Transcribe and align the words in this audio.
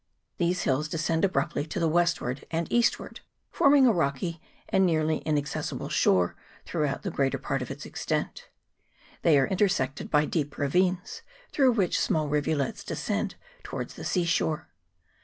These 0.39 0.63
hills 0.63 0.87
descend 0.89 1.23
abruptly 1.23 1.63
to 1.67 1.79
the 1.79 1.87
westward 1.87 2.43
and 2.49 2.65
eastward, 2.73 3.19
forming 3.51 3.85
a 3.85 3.91
rocky 3.93 4.41
and 4.67 4.83
nearly 4.83 5.17
inaccessible 5.27 5.89
shore 5.89 6.35
throughout 6.65 7.03
the 7.03 7.11
greater 7.11 7.37
part 7.37 7.61
of 7.61 7.69
its 7.69 7.85
extent; 7.85 8.49
they 9.21 9.37
are 9.37 9.45
intersected 9.45 10.09
by 10.09 10.25
deep 10.25 10.57
ra 10.57 10.67
vines, 10.69 11.21
through 11.51 11.73
which 11.73 11.99
small 12.01 12.29
rivulets 12.29 12.83
descend 12.83 13.35
towards 13.63 13.93
the 13.93 14.03
sea 14.03 14.25
shore. 14.25 14.69